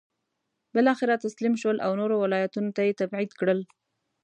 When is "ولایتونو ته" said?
2.19-2.81